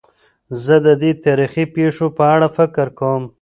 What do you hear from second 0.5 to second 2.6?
زه د دې تاریخي پېښو په اړه